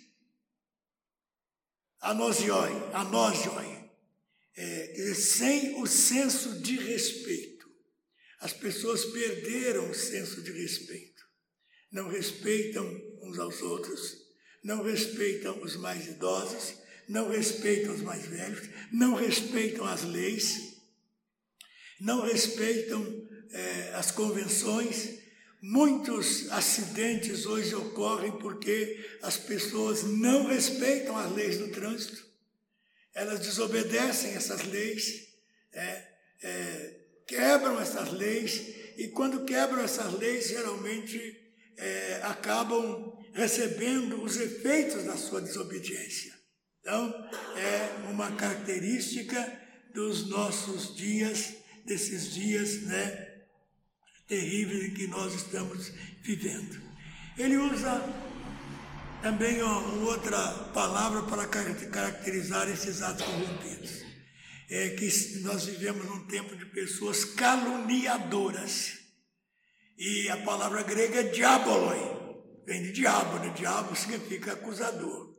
Anosioi, 2.00 2.72
anosioi. 2.92 3.78
É, 4.56 4.86
quer 4.88 4.92
dizer, 4.92 5.14
sem 5.14 5.80
o 5.80 5.86
senso 5.86 6.60
de 6.60 6.76
respeito. 6.76 7.68
As 8.40 8.52
pessoas 8.52 9.04
perderam 9.04 9.90
o 9.90 9.94
senso 9.94 10.42
de 10.42 10.50
respeito. 10.50 11.17
Não 11.90 12.08
respeitam 12.08 12.84
uns 13.22 13.38
aos 13.38 13.62
outros, 13.62 14.18
não 14.62 14.82
respeitam 14.82 15.62
os 15.62 15.76
mais 15.76 16.06
idosos, 16.06 16.74
não 17.08 17.30
respeitam 17.30 17.94
os 17.94 18.02
mais 18.02 18.26
velhos, 18.26 18.68
não 18.92 19.14
respeitam 19.14 19.86
as 19.86 20.04
leis, 20.04 20.76
não 22.00 22.20
respeitam 22.20 23.28
é, 23.50 23.94
as 23.94 24.10
convenções. 24.10 25.18
Muitos 25.60 26.50
acidentes 26.52 27.44
hoje 27.46 27.74
ocorrem 27.74 28.32
porque 28.32 29.18
as 29.22 29.36
pessoas 29.36 30.04
não 30.04 30.46
respeitam 30.46 31.16
as 31.16 31.32
leis 31.32 31.58
do 31.58 31.68
trânsito, 31.68 32.24
elas 33.14 33.40
desobedecem 33.40 34.34
essas 34.34 34.64
leis, 34.64 35.26
é, 35.72 36.08
é, 36.42 37.00
quebram 37.26 37.80
essas 37.80 38.12
leis, 38.12 38.62
e 38.96 39.08
quando 39.08 39.44
quebram 39.44 39.80
essas 39.80 40.12
leis, 40.14 40.48
geralmente 40.48 41.47
é, 41.78 42.20
acabam 42.24 43.16
recebendo 43.32 44.22
os 44.22 44.36
efeitos 44.36 45.04
da 45.04 45.16
sua 45.16 45.40
desobediência. 45.40 46.32
Então, 46.80 47.30
é 47.56 48.10
uma 48.10 48.32
característica 48.32 49.60
dos 49.94 50.28
nossos 50.28 50.96
dias, 50.96 51.54
desses 51.84 52.34
dias 52.34 52.82
né, 52.82 53.28
terríveis 54.26 54.94
que 54.94 55.06
nós 55.06 55.34
estamos 55.34 55.92
vivendo. 56.22 56.80
Ele 57.36 57.56
usa 57.56 58.02
também 59.22 59.62
ó, 59.62 59.80
outra 60.04 60.38
palavra 60.72 61.22
para 61.22 61.46
caracterizar 61.46 62.68
esses 62.68 63.02
atos 63.02 63.24
corrompidos. 63.24 64.04
É 64.70 64.90
que 64.90 65.40
nós 65.40 65.64
vivemos 65.64 66.04
num 66.06 66.26
tempo 66.26 66.54
de 66.54 66.66
pessoas 66.66 67.24
caluniadoras. 67.24 68.98
E 69.98 70.28
a 70.28 70.36
palavra 70.36 70.82
grega 70.84 71.20
é 71.20 71.22
diaboloi, 71.24 71.98
vem 72.64 72.82
de 72.84 72.92
diabo, 72.92 73.40
né? 73.40 73.52
Diabo 73.56 73.96
significa 73.96 74.52
acusador. 74.52 75.34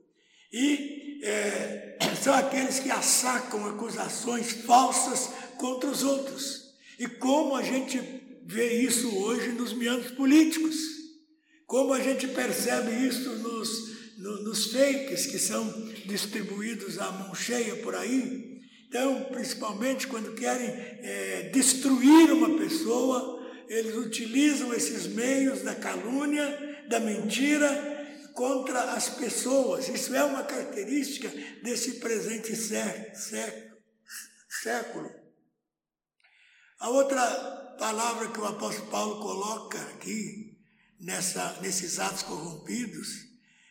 E 0.52 1.22
é, 1.24 1.98
são 2.22 2.34
aqueles 2.34 2.80
que 2.80 2.92
assacam 2.92 3.66
acusações 3.66 4.52
falsas 4.52 5.30
contra 5.58 5.90
os 5.90 6.04
outros. 6.04 6.74
E 7.00 7.08
como 7.08 7.56
a 7.56 7.64
gente 7.64 8.02
vê 8.46 8.82
isso 8.82 9.16
hoje 9.16 9.50
nos 9.54 9.72
meandros 9.72 10.12
políticos, 10.12 10.76
como 11.66 11.94
a 11.94 12.02
gente 12.02 12.28
percebe 12.28 12.92
isso 13.08 13.30
nos, 13.38 14.18
no, 14.18 14.44
nos 14.44 14.74
fakes 14.74 15.28
que 15.28 15.40
são 15.40 15.72
distribuídos 16.06 17.00
à 17.00 17.10
mão 17.12 17.34
cheia 17.34 17.78
por 17.78 17.96
aí. 17.96 18.60
Então, 18.90 19.26
principalmente 19.32 20.08
quando 20.08 20.36
querem 20.36 20.68
é, 20.68 21.50
destruir 21.54 22.32
uma 22.34 22.58
pessoa, 22.58 23.39
eles 23.70 23.96
utilizam 23.96 24.74
esses 24.74 25.06
meios 25.06 25.62
da 25.62 25.76
calúnia 25.76 26.86
da 26.90 27.00
mentira 27.00 28.00
contra 28.34 28.94
as 28.94 29.10
pessoas. 29.10 29.88
Isso 29.88 30.16
é 30.16 30.24
uma 30.24 30.44
característica 30.44 31.30
desse 31.62 32.00
presente 32.00 32.56
século. 34.50 35.14
A 36.80 36.90
outra 36.90 37.76
palavra 37.78 38.30
que 38.30 38.40
o 38.40 38.46
apóstolo 38.46 38.90
Paulo 38.90 39.22
coloca 39.22 39.80
aqui, 39.94 40.58
nessa, 41.00 41.60
nesses 41.62 42.00
atos 42.00 42.24
corrompidos, 42.24 43.28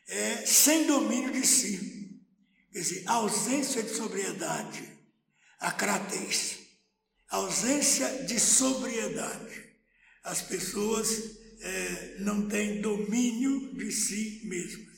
é 0.06 0.46
sem 0.46 0.86
domínio 0.86 1.32
de 1.32 1.44
si. 1.44 2.22
Quer 2.70 2.78
dizer, 2.78 3.02
ausência 3.08 3.82
de 3.82 3.90
sobriedade, 3.90 4.96
a 5.58 5.72
cratez, 5.72 6.58
ausência 7.28 8.24
de 8.24 8.38
sobriedade. 8.38 9.67
As 10.28 10.42
pessoas 10.42 11.38
é, 11.62 12.16
não 12.18 12.46
têm 12.48 12.82
domínio 12.82 13.74
de 13.74 13.90
si 13.90 14.42
mesmas. 14.44 14.94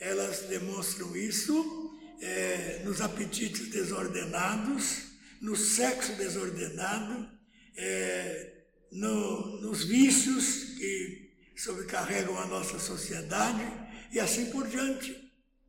Elas 0.00 0.48
demonstram 0.48 1.14
isso 1.14 1.94
é, 2.22 2.80
nos 2.82 3.02
apetites 3.02 3.68
desordenados, 3.68 5.12
no 5.42 5.54
sexo 5.54 6.14
desordenado, 6.14 7.28
é, 7.76 8.62
no, 8.90 9.60
nos 9.60 9.84
vícios 9.84 10.74
que 10.78 11.32
sobrecarregam 11.54 12.38
a 12.38 12.46
nossa 12.46 12.78
sociedade 12.78 13.62
e 14.10 14.18
assim 14.18 14.46
por 14.46 14.66
diante. 14.66 15.14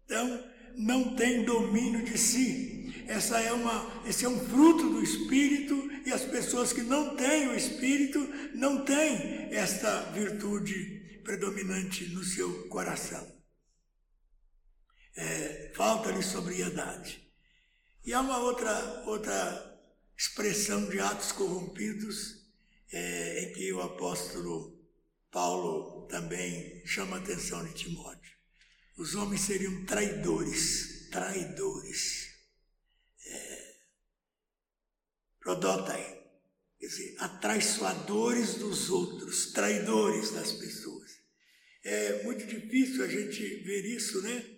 Então, 0.05 0.49
não 0.77 1.15
tem 1.15 1.43
domínio 1.43 2.03
de 2.03 2.17
si. 2.17 3.03
Essa 3.07 3.39
é 3.39 3.51
uma, 3.51 4.03
esse 4.05 4.25
é 4.25 4.29
um 4.29 4.39
fruto 4.47 4.89
do 4.89 5.03
Espírito 5.03 5.89
e 6.05 6.11
as 6.11 6.23
pessoas 6.23 6.71
que 6.71 6.81
não 6.81 7.15
têm 7.15 7.49
o 7.49 7.55
Espírito 7.55 8.19
não 8.55 8.83
têm 8.85 9.53
esta 9.53 10.11
virtude 10.11 11.21
predominante 11.23 12.05
no 12.09 12.23
seu 12.23 12.67
coração. 12.69 13.31
É, 15.15 15.71
Falta-lhe 15.75 16.23
sobriedade. 16.23 17.21
E 18.05 18.13
há 18.13 18.21
uma 18.21 18.37
outra, 18.39 19.03
outra 19.05 19.79
expressão 20.17 20.89
de 20.89 20.99
atos 20.99 21.31
corrompidos 21.31 22.43
é, 22.91 23.43
em 23.43 23.53
que 23.53 23.71
o 23.73 23.81
apóstolo 23.81 24.79
Paulo 25.31 26.07
também 26.07 26.85
chama 26.85 27.17
a 27.17 27.19
atenção 27.19 27.65
de 27.65 27.73
Timóteo. 27.73 28.22
Os 28.97 29.15
homens 29.15 29.41
seriam 29.41 29.85
traidores, 29.85 31.09
traidores. 31.09 32.31
É, 33.25 33.75
prodotai, 35.39 36.23
quer 36.79 36.87
dizer, 36.87 37.15
atraiçoadores 37.19 38.55
dos 38.55 38.89
outros, 38.89 39.51
traidores 39.51 40.31
das 40.31 40.51
pessoas. 40.53 41.11
É 41.83 42.23
muito 42.23 42.45
difícil 42.45 43.03
a 43.03 43.07
gente 43.07 43.41
ver 43.63 43.85
isso, 43.85 44.21
né? 44.21 44.57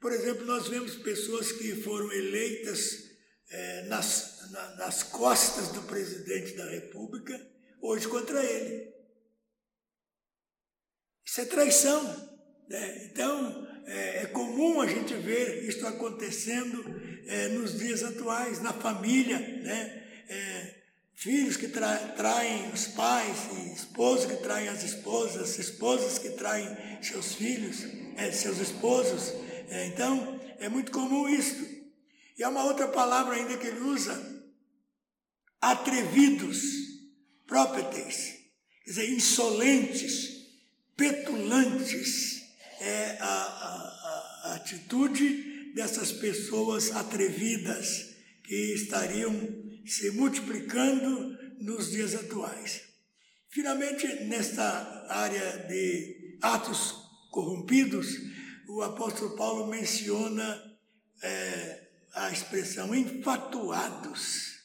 Por 0.00 0.12
exemplo, 0.12 0.46
nós 0.46 0.68
vemos 0.68 0.94
pessoas 0.96 1.50
que 1.52 1.74
foram 1.82 2.12
eleitas 2.12 3.10
é, 3.50 3.82
nas, 3.82 4.50
na, 4.50 4.76
nas 4.76 5.02
costas 5.02 5.68
do 5.68 5.82
presidente 5.82 6.54
da 6.54 6.68
República, 6.70 7.38
hoje 7.82 8.08
contra 8.08 8.42
ele. 8.44 8.94
Isso 11.24 11.40
é 11.40 11.44
traição. 11.44 12.30
Né? 12.68 13.06
Então, 13.06 13.66
é, 13.86 14.22
é, 14.22 14.26
comum 14.26 14.80
a 14.80 14.86
gente 14.86 15.14
ver 15.14 15.68
isso 15.68 15.86
acontecendo 15.86 16.84
é, 17.26 17.48
nos 17.48 17.78
dias 17.78 18.02
atuais, 18.02 18.60
na 18.60 18.72
família, 18.72 19.38
né? 19.38 20.02
É, 20.28 20.80
filhos 21.14 21.56
que 21.56 21.68
tra 21.68 21.96
traem 22.16 22.70
os 22.72 22.86
pais, 22.86 23.36
esposos 23.76 24.26
que 24.26 24.42
traem 24.42 24.68
as 24.68 24.82
esposas, 24.82 25.58
esposas 25.58 26.18
que 26.18 26.30
traem 26.30 26.66
seus 27.02 27.34
filhos, 27.34 27.84
é, 28.16 28.30
seus 28.32 28.58
esposos. 28.58 29.34
É, 29.68 29.86
então, 29.86 30.40
é 30.58 30.68
muito 30.68 30.90
comum 30.90 31.28
isso. 31.28 31.66
E 32.38 32.42
há 32.42 32.48
uma 32.48 32.64
outra 32.64 32.88
palavra 32.88 33.34
ainda 33.36 33.58
que 33.58 33.66
ele 33.66 33.80
usa, 33.80 34.18
atrevidos, 35.60 36.62
própetes, 37.46 38.36
quer 38.84 38.90
dizer, 38.90 39.10
insolentes, 39.10 40.46
petulantes, 40.96 42.29
atitude 44.70 45.72
dessas 45.74 46.12
pessoas 46.12 46.92
atrevidas 46.92 48.14
que 48.44 48.74
estariam 48.74 49.34
se 49.84 50.12
multiplicando 50.12 51.36
nos 51.60 51.90
dias 51.90 52.14
atuais. 52.14 52.82
Finalmente, 53.48 54.06
nesta 54.24 55.06
área 55.08 55.66
de 55.66 56.38
atos 56.40 56.94
corrompidos, 57.30 58.06
o 58.68 58.82
apóstolo 58.82 59.36
Paulo 59.36 59.66
menciona 59.66 60.78
é, 61.22 61.88
a 62.14 62.30
expressão 62.30 62.94
infatuados, 62.94 64.60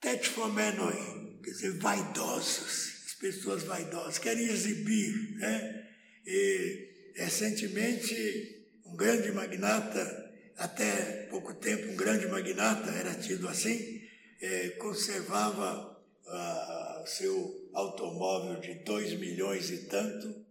tetfomenoi, 0.00 1.40
quer 1.42 1.50
dizer, 1.50 1.78
vaidosos, 1.78 3.04
as 3.06 3.14
pessoas 3.14 3.64
vaidosas, 3.64 4.18
querem 4.18 4.44
exibir, 4.44 5.38
né? 5.38 5.82
E 6.24 6.85
recentemente, 7.16 8.66
um 8.84 8.94
grande 8.94 9.32
magnata, 9.32 10.32
até 10.56 11.26
pouco 11.30 11.54
tempo, 11.54 11.90
um 11.90 11.96
grande 11.96 12.26
magnata, 12.28 12.90
era 12.90 13.14
tido 13.14 13.48
assim, 13.48 14.02
é, 14.40 14.70
conservava 14.70 15.96
ah, 16.28 17.04
seu 17.06 17.70
automóvel 17.72 18.60
de 18.60 18.74
dois 18.84 19.12
milhões 19.14 19.70
e 19.70 19.78
tanto 19.86 20.44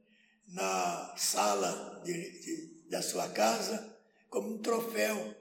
na 0.47 1.15
sala 1.17 2.01
de, 2.03 2.13
de, 2.13 2.89
da 2.89 3.01
sua 3.01 3.29
casa, 3.29 3.95
como 4.29 4.55
um 4.55 4.57
troféu, 4.59 5.35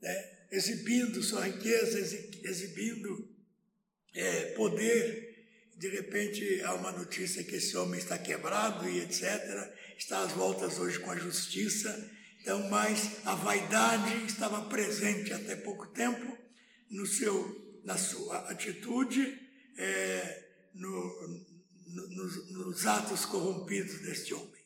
né? 0.00 0.30
exibindo 0.50 1.22
sua 1.22 1.46
riqueza, 1.46 1.98
exibindo 2.44 3.28
é, 4.14 4.44
poder. 4.52 5.30
De 5.76 5.88
repente 5.88 6.62
há 6.62 6.74
uma 6.74 6.92
notícia 6.92 7.42
que 7.42 7.56
esse 7.56 7.76
homem 7.76 7.98
está 7.98 8.16
quebrado 8.18 8.88
e 8.88 9.00
etc. 9.00 9.22
Está 10.02 10.24
às 10.24 10.32
voltas 10.32 10.80
hoje 10.80 10.98
com 10.98 11.12
a 11.12 11.16
justiça. 11.16 12.10
Então, 12.40 12.68
mas 12.68 13.24
a 13.24 13.36
vaidade 13.36 14.26
estava 14.26 14.62
presente 14.62 15.32
até 15.32 15.54
pouco 15.54 15.86
tempo 15.92 16.36
no 16.90 17.06
seu, 17.06 17.80
na 17.84 17.96
sua 17.96 18.38
atitude, 18.50 19.38
é, 19.78 20.48
no, 20.74 21.44
no, 21.86 22.08
nos, 22.08 22.50
nos 22.50 22.84
atos 22.84 23.24
corrompidos 23.24 24.00
deste 24.00 24.34
homem. 24.34 24.64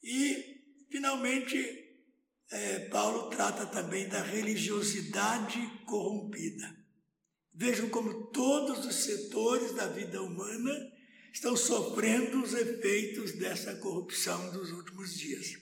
E, 0.00 0.86
finalmente, 0.88 1.58
é, 2.52 2.78
Paulo 2.90 3.28
trata 3.28 3.66
também 3.66 4.08
da 4.08 4.22
religiosidade 4.22 5.58
corrompida. 5.84 6.72
Vejam 7.52 7.90
como 7.90 8.28
todos 8.28 8.86
os 8.86 8.94
setores 8.94 9.74
da 9.74 9.88
vida 9.88 10.22
humana 10.22 10.91
estão 11.32 11.56
sofrendo 11.56 12.42
os 12.42 12.52
efeitos 12.52 13.32
dessa 13.32 13.74
corrupção 13.76 14.50
dos 14.50 14.70
últimos 14.70 15.18
dias. 15.18 15.56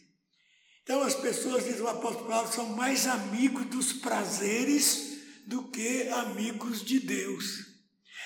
Então 0.83 1.03
as 1.03 1.15
pessoas, 1.15 1.65
diz 1.65 1.79
o 1.79 1.87
apóstolo 1.87 2.29
Paulo, 2.29 2.53
são 2.53 2.71
mais 2.71 3.07
amigos 3.07 3.67
dos 3.67 3.93
prazeres 3.93 5.19
do 5.47 5.69
que 5.69 6.09
amigos 6.09 6.85
de 6.85 6.99
Deus. 6.99 7.71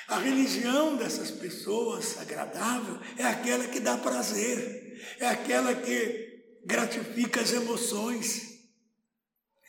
A 0.09 0.19
religião 0.19 0.97
dessas 0.97 1.31
pessoas 1.31 2.19
agradável 2.19 2.99
é 3.17 3.25
aquela 3.25 3.67
que 3.69 3.81
dá 3.81 3.97
prazer, 3.97 5.17
é 5.19 5.27
aquela 5.27 5.75
que 5.75 6.61
gratifica 6.65 7.41
as 7.41 7.53
emoções. 7.53 8.55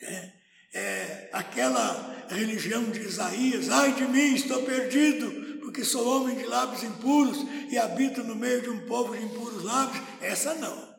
É, 0.00 0.32
é 0.74 1.30
aquela 1.32 2.26
religião 2.28 2.90
de 2.90 3.00
Isaías, 3.00 3.70
ai 3.70 3.94
de 3.94 4.06
mim, 4.06 4.34
estou 4.34 4.62
perdido, 4.62 5.45
porque 5.76 5.84
sou 5.84 6.08
homem 6.08 6.34
de 6.34 6.46
lábios 6.46 6.82
impuros 6.82 7.36
e 7.70 7.76
habito 7.76 8.24
no 8.24 8.34
meio 8.34 8.62
de 8.62 8.70
um 8.70 8.86
povo 8.86 9.14
de 9.14 9.22
impuros 9.22 9.62
lábios. 9.62 10.02
Essa 10.22 10.54
não. 10.54 10.96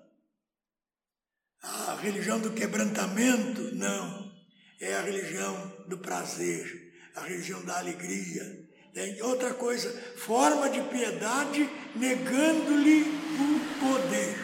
A 1.64 1.96
religião 1.96 2.40
do 2.40 2.54
quebrantamento, 2.54 3.74
não. 3.74 4.32
É 4.80 4.94
a 4.94 5.02
religião 5.02 5.86
do 5.88 5.98
prazer, 5.98 6.94
a 7.16 7.22
religião 7.22 7.66
da 7.66 7.80
alegria. 7.80 8.70
Tem 8.94 9.20
outra 9.24 9.52
coisa, 9.56 9.92
forma 10.16 10.70
de 10.70 10.82
piedade 10.84 11.68
negando-lhe 11.96 13.02
o 13.02 13.80
poder. 13.80 14.38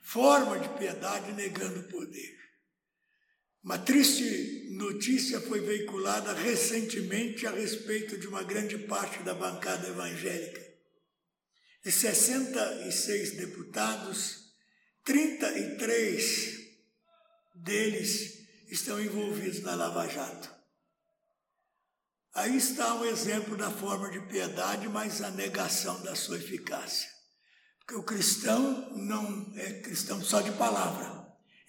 Forma 0.00 0.60
de 0.60 0.68
piedade 0.78 1.32
negando 1.32 1.80
o 1.80 1.88
poder. 1.88 2.39
Uma 3.62 3.78
triste 3.78 4.68
notícia 4.70 5.38
foi 5.38 5.60
veiculada 5.60 6.32
recentemente 6.32 7.46
a 7.46 7.50
respeito 7.50 8.16
de 8.16 8.26
uma 8.26 8.42
grande 8.42 8.78
parte 8.78 9.22
da 9.22 9.34
bancada 9.34 9.86
evangélica. 9.88 10.66
De 11.84 11.92
66 11.92 13.32
deputados, 13.36 14.54
33 15.04 16.58
deles 17.54 18.46
estão 18.70 19.00
envolvidos 19.00 19.60
na 19.60 19.74
Lava 19.74 20.08
Jato. 20.08 20.50
Aí 22.32 22.56
está 22.56 22.94
um 22.94 23.04
exemplo 23.04 23.56
da 23.58 23.70
forma 23.70 24.10
de 24.10 24.20
piedade, 24.20 24.88
mas 24.88 25.20
a 25.20 25.30
negação 25.30 26.00
da 26.02 26.14
sua 26.14 26.38
eficácia. 26.38 27.10
Porque 27.80 27.94
o 27.94 28.04
cristão 28.04 28.96
não 28.96 29.52
é 29.56 29.80
cristão 29.80 30.22
só 30.22 30.40
de 30.40 30.52
palavra 30.52 31.19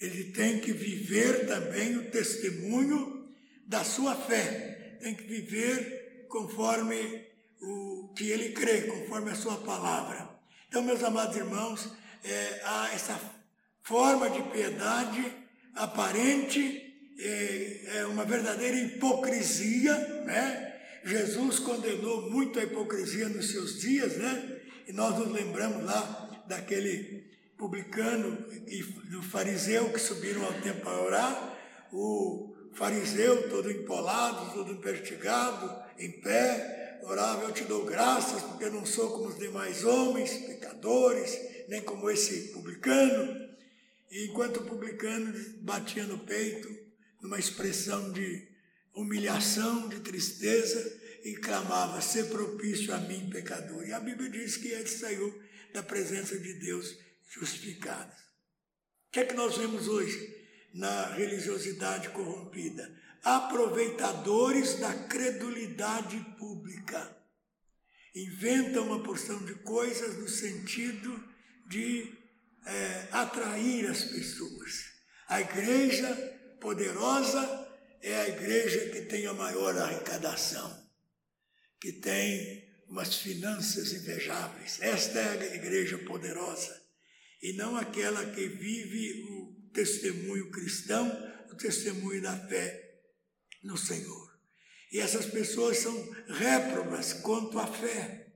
ele 0.01 0.31
tem 0.31 0.59
que 0.59 0.73
viver 0.73 1.45
também 1.45 1.95
o 1.95 2.09
testemunho 2.09 3.29
da 3.67 3.83
sua 3.83 4.15
fé, 4.15 4.97
tem 4.99 5.13
que 5.13 5.23
viver 5.23 6.25
conforme 6.27 7.27
o 7.61 8.11
que 8.15 8.29
ele 8.29 8.49
crê, 8.49 8.81
conforme 8.81 9.29
a 9.29 9.35
sua 9.35 9.57
palavra. 9.57 10.27
Então, 10.67 10.81
meus 10.81 11.03
amados 11.03 11.37
irmãos, 11.37 11.93
é, 12.23 12.61
há 12.63 12.91
essa 12.93 13.19
forma 13.83 14.29
de 14.29 14.41
piedade 14.49 15.23
aparente, 15.75 17.13
é, 17.19 17.81
é 17.97 18.05
uma 18.07 18.25
verdadeira 18.25 18.77
hipocrisia, 18.77 19.95
né? 20.25 20.79
Jesus 21.03 21.59
condenou 21.59 22.29
muito 22.29 22.59
a 22.59 22.63
hipocrisia 22.63 23.29
nos 23.29 23.51
seus 23.51 23.79
dias, 23.79 24.17
né? 24.17 24.61
E 24.87 24.93
nós 24.93 25.17
nos 25.17 25.31
lembramos 25.31 25.83
lá 25.83 26.43
daquele 26.47 27.30
publicano 27.61 28.43
e 28.67 28.81
do 29.11 29.21
fariseu 29.21 29.93
que 29.93 29.99
subiram 29.99 30.43
ao 30.43 30.53
templo 30.61 30.81
para 30.81 30.99
orar, 30.99 31.59
o 31.93 32.55
fariseu 32.73 33.47
todo 33.49 33.71
empolado, 33.71 34.51
todo 34.51 34.73
investigado, 34.73 35.71
em 35.99 36.11
pé, 36.21 36.99
orava, 37.03 37.43
eu 37.43 37.51
te 37.51 37.63
dou 37.65 37.85
graças, 37.85 38.41
porque 38.41 38.67
não 38.67 38.83
sou 38.83 39.11
como 39.11 39.27
os 39.27 39.37
demais 39.37 39.85
homens, 39.85 40.31
pecadores, 40.47 41.37
nem 41.67 41.81
como 41.83 42.09
esse 42.09 42.51
publicano. 42.51 43.47
E 44.09 44.25
enquanto 44.25 44.57
o 44.57 44.65
publicano 44.65 45.31
batia 45.61 46.05
no 46.05 46.17
peito, 46.17 46.67
numa 47.21 47.37
expressão 47.37 48.11
de 48.11 48.47
humilhação, 48.95 49.87
de 49.87 49.99
tristeza, 49.99 50.99
e 51.23 51.35
clamava, 51.35 52.01
ser 52.01 52.25
propício 52.29 52.91
a 52.91 52.97
mim, 52.97 53.29
pecador. 53.29 53.87
E 53.87 53.93
a 53.93 53.99
Bíblia 53.99 54.31
diz 54.31 54.57
que 54.57 54.69
ele 54.69 54.87
saiu 54.87 55.39
da 55.71 55.83
presença 55.83 56.35
de 56.39 56.55
Deus 56.55 56.97
justificados. 57.31 58.19
O 59.07 59.11
que 59.11 59.21
é 59.21 59.25
que 59.25 59.33
nós 59.33 59.57
vemos 59.57 59.87
hoje 59.87 60.37
na 60.73 61.13
religiosidade 61.13 62.09
corrompida? 62.09 62.93
Aproveitadores 63.23 64.79
da 64.79 64.93
credulidade 64.93 66.19
pública. 66.37 67.17
Inventam 68.13 68.87
uma 68.87 69.01
porção 69.03 69.43
de 69.45 69.55
coisas 69.55 70.17
no 70.17 70.27
sentido 70.27 71.23
de 71.67 72.13
é, 72.65 73.07
atrair 73.11 73.89
as 73.89 74.03
pessoas. 74.03 74.91
A 75.27 75.39
igreja 75.39 76.13
poderosa 76.59 77.69
é 78.01 78.19
a 78.19 78.27
igreja 78.27 78.89
que 78.89 79.01
tem 79.03 79.25
a 79.27 79.33
maior 79.33 79.77
arrecadação, 79.77 80.89
que 81.79 81.93
tem 81.93 82.69
umas 82.89 83.15
finanças 83.15 83.93
invejáveis. 83.93 84.81
Esta 84.81 85.19
é 85.19 85.51
a 85.51 85.55
igreja 85.55 85.97
poderosa 85.99 86.80
e 87.41 87.53
não 87.53 87.75
aquela 87.75 88.25
que 88.31 88.47
vive 88.47 89.23
o 89.23 89.69
testemunho 89.73 90.51
cristão, 90.51 91.09
o 91.51 91.55
testemunho 91.55 92.21
da 92.21 92.37
fé 92.47 92.99
no 93.63 93.77
Senhor. 93.77 94.31
E 94.91 94.99
essas 94.99 95.25
pessoas 95.25 95.77
são 95.77 96.11
réprobas 96.27 97.13
quanto 97.13 97.57
à 97.57 97.65
fé. 97.65 98.27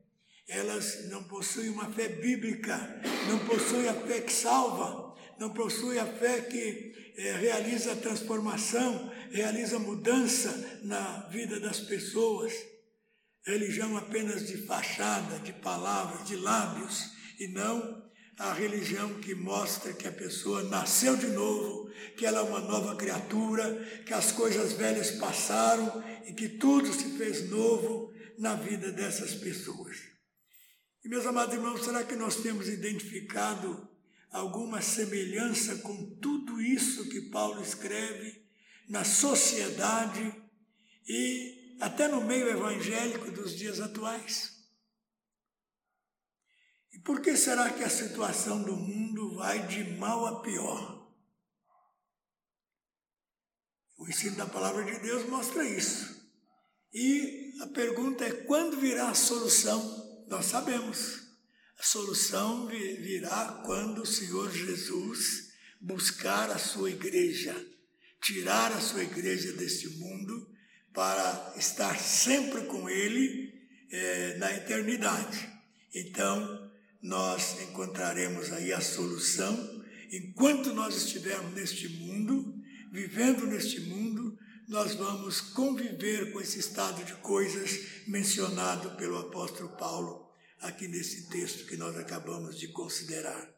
Elas 0.48 1.10
não 1.10 1.24
possuem 1.26 1.70
uma 1.70 1.92
fé 1.92 2.08
bíblica, 2.08 3.02
não 3.28 3.46
possuem 3.46 3.88
a 3.90 3.94
fé 3.94 4.22
que 4.22 4.32
salva, 4.32 5.16
não 5.40 5.54
possuem 5.54 6.00
a 6.00 6.06
fé 6.06 6.42
que 6.42 7.14
é, 7.18 7.34
realiza 7.34 7.94
a 7.94 7.96
transformação, 7.96 9.12
realiza 9.32 9.80
mudança 9.80 10.80
na 10.84 11.28
vida 11.30 11.60
das 11.60 11.80
pessoas. 11.82 12.54
Religião 13.46 13.98
apenas 13.98 14.48
de 14.48 14.58
fachada, 14.66 15.40
de 15.40 15.54
palavras, 15.54 16.28
de 16.28 16.36
lábios, 16.36 17.12
e 17.40 17.48
não 17.48 18.05
a 18.38 18.54
religião 18.54 19.14
que 19.16 19.34
mostra 19.34 19.94
que 19.94 20.08
a 20.08 20.12
pessoa 20.12 20.64
nasceu 20.64 21.16
de 21.16 21.28
novo, 21.28 21.90
que 22.18 22.26
ela 22.26 22.40
é 22.40 22.44
uma 22.44 22.60
nova 22.60 22.96
criatura, 22.96 23.76
que 24.06 24.14
as 24.14 24.32
coisas 24.32 24.74
velhas 24.74 25.12
passaram 25.12 26.04
e 26.28 26.34
que 26.34 26.50
tudo 26.50 26.92
se 26.92 27.18
fez 27.18 27.50
novo 27.50 28.14
na 28.38 28.56
vida 28.56 28.92
dessas 28.92 29.34
pessoas. 29.36 29.98
E 31.04 31.08
meus 31.08 31.26
amados 31.26 31.56
irmãos, 31.56 31.86
será 31.86 32.04
que 32.04 32.16
nós 32.16 32.38
temos 32.38 32.68
identificado 32.68 33.88
alguma 34.32 34.82
semelhança 34.82 35.78
com 35.78 36.18
tudo 36.18 36.60
isso 36.60 37.08
que 37.08 37.30
Paulo 37.30 37.62
escreve 37.62 38.44
na 38.90 39.06
sociedade 39.06 40.34
e 41.08 41.78
até 41.80 42.08
no 42.08 42.22
meio 42.22 42.50
evangélico 42.50 43.32
dos 43.32 43.56
dias 43.56 43.80
atuais? 43.80 44.55
E 46.96 47.00
por 47.00 47.22
que 47.22 47.36
será 47.36 47.70
que 47.72 47.84
a 47.84 47.90
situação 47.90 48.64
do 48.64 48.76
mundo 48.76 49.36
vai 49.36 49.68
de 49.68 49.84
mal 49.98 50.26
a 50.26 50.42
pior? 50.42 51.12
O 53.98 54.08
ensino 54.08 54.38
da 54.38 54.46
palavra 54.46 54.84
de 54.86 54.98
Deus 55.00 55.28
mostra 55.28 55.68
isso. 55.68 56.16
E 56.94 57.54
a 57.62 57.68
pergunta 57.68 58.24
é: 58.24 58.32
quando 58.32 58.80
virá 58.80 59.10
a 59.10 59.14
solução? 59.14 60.26
Nós 60.30 60.46
sabemos. 60.46 61.26
A 61.78 61.84
solução 61.84 62.68
virá 62.68 63.62
quando 63.66 64.04
o 64.04 64.06
Senhor 64.06 64.50
Jesus 64.50 65.52
buscar 65.82 66.50
a 66.50 66.58
sua 66.58 66.90
igreja, 66.90 67.54
tirar 68.22 68.72
a 68.72 68.80
sua 68.80 69.04
igreja 69.04 69.52
deste 69.52 69.90
mundo 69.90 70.50
para 70.94 71.54
estar 71.58 72.00
sempre 72.00 72.66
com 72.68 72.90
Ele 72.90 73.54
é, 73.92 74.38
na 74.38 74.56
eternidade. 74.56 75.52
Então, 75.94 76.65
nós 77.06 77.62
encontraremos 77.62 78.52
aí 78.52 78.74
a 78.74 78.82
solução 78.82 79.84
enquanto 80.12 80.74
nós 80.74 80.96
estivermos 80.96 81.54
neste 81.54 81.88
mundo, 81.88 82.56
vivendo 82.92 83.46
neste 83.46 83.80
mundo, 83.82 84.36
nós 84.68 84.96
vamos 84.96 85.40
conviver 85.40 86.32
com 86.32 86.42
esse 86.42 86.58
estado 86.58 87.04
de 87.04 87.14
coisas 87.16 87.80
mencionado 88.08 88.98
pelo 88.98 89.20
apóstolo 89.20 89.70
Paulo 89.78 90.28
aqui 90.60 90.88
nesse 90.88 91.30
texto 91.30 91.68
que 91.68 91.78
nós 91.78 91.96
acabamos 91.96 92.58
de 92.58 92.70
considerar. 92.70 93.54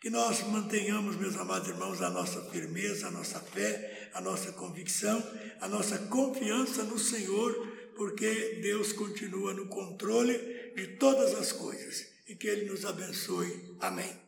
Que 0.00 0.08
nós 0.08 0.40
mantenhamos, 0.46 1.16
meus 1.16 1.36
amados 1.36 1.68
irmãos, 1.68 2.00
a 2.00 2.10
nossa 2.10 2.40
firmeza, 2.50 3.08
a 3.08 3.10
nossa 3.10 3.40
fé, 3.40 4.10
a 4.14 4.20
nossa 4.20 4.52
convicção, 4.52 5.20
a 5.60 5.66
nossa 5.66 5.98
confiança 5.98 6.84
no 6.84 6.98
Senhor, 7.00 7.52
porque 7.96 8.60
Deus 8.62 8.92
continua 8.92 9.52
no 9.52 9.66
controle 9.66 10.38
de 10.76 10.86
todas 10.98 11.34
as 11.34 11.50
coisas 11.50 12.11
e 12.32 12.34
que 12.34 12.48
Ele 12.48 12.64
nos 12.64 12.86
abençoe. 12.86 13.76
Amém. 13.78 14.21